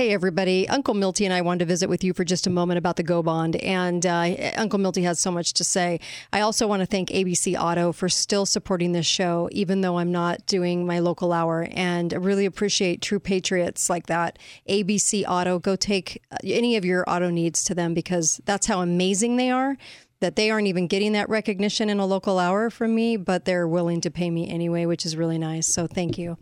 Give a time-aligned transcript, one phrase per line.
[0.00, 0.66] Hey, everybody.
[0.66, 3.02] Uncle Milty and I wanted to visit with you for just a moment about the
[3.02, 3.56] Go Bond.
[3.56, 6.00] And uh, Uncle Milty has so much to say.
[6.32, 10.10] I also want to thank ABC Auto for still supporting this show, even though I'm
[10.10, 11.68] not doing my local hour.
[11.72, 14.38] And I really appreciate true patriots like that.
[14.66, 18.80] ABC Auto, go take uh, any of your auto needs to them because that's how
[18.80, 19.76] amazing they are
[20.20, 23.66] that they aren't even getting that recognition in a local hour from me, but they're
[23.66, 25.72] willing to pay me anyway, which is really nice.
[25.72, 26.38] So thank you.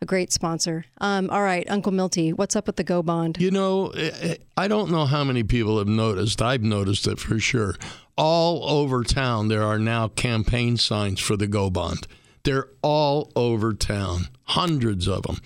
[0.00, 0.84] A great sponsor.
[0.98, 3.38] Um, all right, Uncle Milty, what's up with the Go Bond?
[3.40, 6.42] You know, eh, I don't know how many people have noticed.
[6.42, 7.76] I've noticed it for sure.
[8.16, 12.06] All over town, there are now campaign signs for the Go Bond.
[12.44, 15.38] They're all over town, hundreds of them.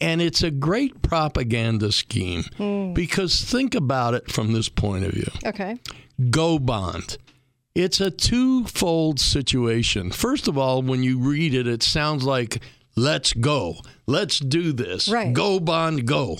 [0.00, 2.92] And it's a great propaganda scheme mm.
[2.92, 5.30] because think about it from this point of view.
[5.46, 5.78] Okay.
[6.30, 7.16] Go Bond.
[7.74, 10.10] It's a twofold situation.
[10.10, 12.62] First of all, when you read it, it sounds like
[12.96, 13.76] let's go.
[14.06, 15.08] Let's do this.
[15.08, 15.32] Right.
[15.32, 16.36] Go bond go.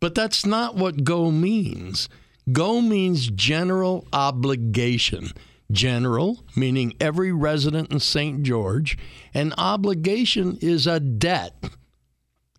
[0.00, 2.08] But that's not what go means.
[2.50, 5.30] Go means general obligation.
[5.70, 8.42] General, meaning every resident in St.
[8.42, 8.96] George,
[9.34, 11.54] and obligation is a debt.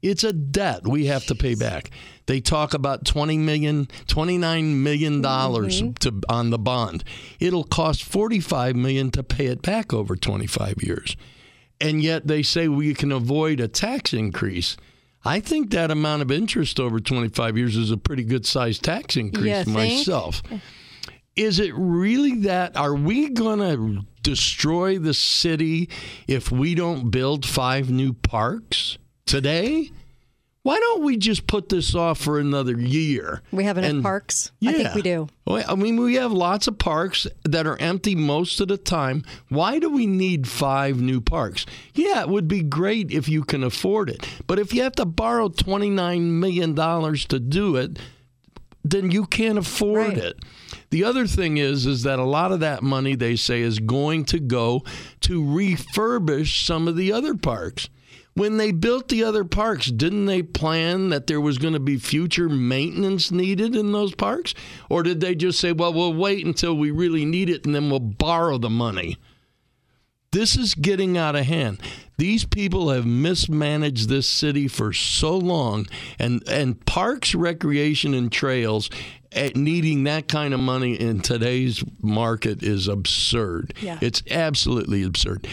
[0.02, 1.92] It's a debt we have to pay back.
[2.28, 5.94] They talk about 20 million, 29 million dollars mm-hmm.
[5.94, 7.04] to on the bond.
[7.40, 11.16] It'll cost 45 million to pay it back over 25 years.
[11.80, 14.78] And yet they say we can avoid a tax increase.
[15.24, 19.16] I think that amount of interest over 25 years is a pretty good sized tax
[19.18, 20.42] increase myself.
[21.36, 22.76] Is it really that?
[22.76, 25.90] Are we going to destroy the city
[26.28, 29.92] if we don't build five new parks today?
[30.68, 33.42] why don't we just put this off for another year?
[33.54, 34.52] We have enough and, parks.
[34.60, 35.30] Yeah, I think we do.
[35.48, 39.24] I mean, we have lots of parks that are empty most of the time.
[39.48, 41.66] Why do we need five new parks?
[41.94, 44.28] Yeah, it would be great if you can afford it.
[44.46, 47.98] But if you have to borrow $29 million to do it,
[48.84, 50.18] then you can't afford right.
[50.18, 50.40] it.
[50.90, 54.26] The other thing is is that a lot of that money they say is going
[54.26, 54.84] to go
[55.22, 57.88] to refurbish some of the other parks.
[58.38, 61.98] When they built the other parks, didn't they plan that there was going to be
[61.98, 64.54] future maintenance needed in those parks?
[64.92, 67.90] Or did they just say, well, we'll wait until we really need it and then
[67.90, 69.18] we'll borrow the money?
[70.32, 71.82] This is getting out of hand.
[72.20, 75.88] These people have mismanaged this city for so long,
[76.20, 78.92] and, and parks, recreation, and trails
[79.32, 83.74] eh, needing that kind of money in today's market is absurd.
[83.82, 83.98] Yeah.
[84.00, 85.48] It's absolutely absurd.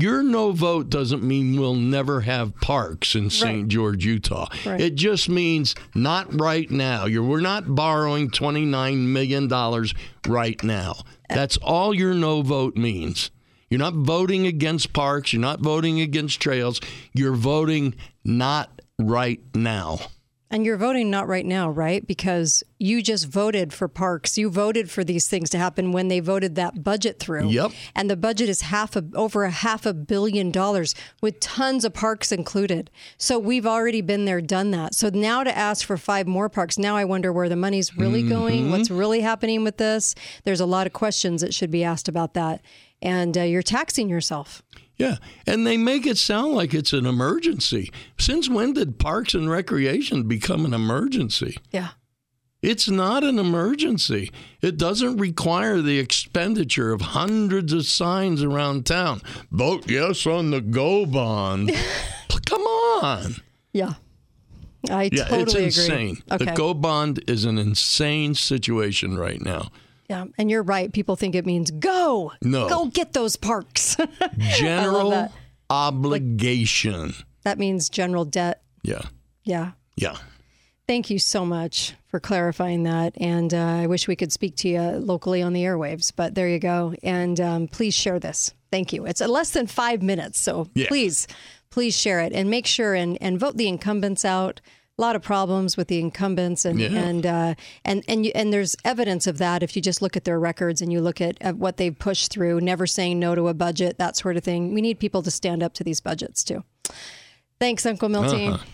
[0.00, 3.62] Your no vote doesn't mean we'll never have parks in St.
[3.62, 3.68] Right.
[3.68, 4.46] George, Utah.
[4.64, 4.80] Right.
[4.80, 7.06] It just means not right now.
[7.06, 9.48] You're, we're not borrowing $29 million
[10.28, 10.94] right now.
[11.28, 13.30] That's all your no vote means.
[13.70, 15.32] You're not voting against parks.
[15.32, 16.80] You're not voting against trails.
[17.12, 17.94] You're voting
[18.24, 19.98] not right now.
[20.50, 22.06] And you're voting not right now, right?
[22.06, 24.38] Because you just voted for parks.
[24.38, 27.48] You voted for these things to happen when they voted that budget through.
[27.48, 27.72] Yep.
[27.94, 31.92] And the budget is half a, over a half a billion dollars with tons of
[31.92, 32.90] parks included.
[33.18, 34.94] So we've already been there, done that.
[34.94, 38.20] So now to ask for five more parks, now I wonder where the money's really
[38.20, 38.30] mm-hmm.
[38.30, 40.14] going, what's really happening with this.
[40.44, 42.62] There's a lot of questions that should be asked about that.
[43.02, 44.62] And uh, you're taxing yourself.
[44.98, 45.16] Yeah,
[45.46, 47.92] and they make it sound like it's an emergency.
[48.18, 51.56] Since when did parks and recreation become an emergency?
[51.70, 51.90] Yeah.
[52.60, 54.32] It's not an emergency.
[54.60, 59.22] It doesn't require the expenditure of hundreds of signs around town.
[59.52, 61.70] Vote yes on the Go Bond.
[62.46, 63.36] Come on.
[63.72, 63.94] Yeah.
[64.90, 66.22] I yeah, totally it's insane.
[66.30, 66.46] Okay.
[66.46, 69.70] The Go Bond is an insane situation right now.
[70.08, 70.92] Yeah, and you're right.
[70.92, 72.32] People think it means go.
[72.42, 72.68] No.
[72.68, 73.96] Go get those parks.
[74.38, 75.30] general
[75.68, 77.06] obligation.
[77.06, 77.14] Like,
[77.44, 78.62] that means general debt.
[78.82, 79.02] Yeah.
[79.44, 79.72] Yeah.
[79.96, 80.16] Yeah.
[80.86, 83.12] Thank you so much for clarifying that.
[83.20, 86.48] And uh, I wish we could speak to you locally on the airwaves, but there
[86.48, 86.94] you go.
[87.02, 88.54] And um, please share this.
[88.70, 89.04] Thank you.
[89.04, 90.40] It's less than five minutes.
[90.40, 90.88] So yeah.
[90.88, 91.26] please,
[91.68, 94.62] please share it and make sure and, and vote the incumbents out
[94.98, 96.88] a lot of problems with the incumbents, and yeah.
[96.88, 97.54] and uh,
[97.84, 100.82] and and you, and there's evidence of that if you just look at their records
[100.82, 103.98] and you look at, at what they've pushed through, never saying no to a budget,
[103.98, 104.74] that sort of thing.
[104.74, 106.64] We need people to stand up to these budgets too.
[107.60, 108.48] Thanks, Uncle Milty.
[108.48, 108.64] Uh-huh.